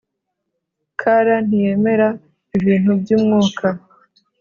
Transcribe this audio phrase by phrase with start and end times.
[0.99, 2.07] Kr ntiyemera
[2.57, 3.67] ibintu by umwuka